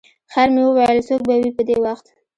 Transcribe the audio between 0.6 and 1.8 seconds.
وویل څوک به وي په دې